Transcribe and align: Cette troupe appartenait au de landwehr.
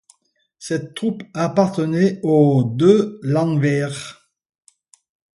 Cette 0.57 0.95
troupe 0.95 1.21
appartenait 1.35 2.19
au 2.23 2.63
de 2.63 3.19
landwehr. 3.21 4.25